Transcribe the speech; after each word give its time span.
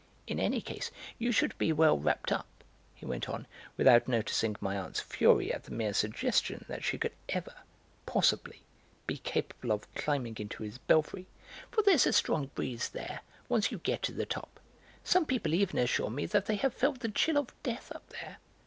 In 0.25 0.39
any 0.39 0.61
case 0.61 0.89
you 1.19 1.31
should 1.31 1.55
be 1.59 1.71
well 1.71 1.95
wrapped 1.95 2.31
up," 2.31 2.47
he 2.95 3.05
went 3.05 3.29
on, 3.29 3.45
without 3.77 4.07
noticing 4.07 4.55
my 4.59 4.75
aunt's 4.75 4.99
fury 4.99 5.53
at 5.53 5.65
the 5.65 5.71
mere 5.73 5.93
suggestion 5.93 6.65
that 6.67 6.83
she 6.83 6.97
could 6.97 7.11
ever, 7.29 7.53
possibly, 8.07 8.63
be 9.05 9.19
capable 9.19 9.71
of 9.73 9.93
climbing 9.93 10.37
into 10.39 10.63
his 10.63 10.79
belfry, 10.79 11.27
"for 11.69 11.83
there's 11.83 12.07
a 12.07 12.13
strong 12.13 12.47
breeze 12.55 12.89
there, 12.89 13.19
once 13.47 13.71
you 13.71 13.77
get 13.77 14.01
to 14.01 14.11
the 14.11 14.25
top. 14.25 14.59
Some 15.03 15.27
people 15.27 15.53
even 15.53 15.77
assure 15.77 16.09
me 16.09 16.25
that 16.25 16.47
they 16.47 16.55
have 16.55 16.73
felt 16.73 17.01
the 17.01 17.07
chill 17.09 17.37
of 17.37 17.53
death 17.61 17.91
up 17.95 18.09
there. 18.09 18.39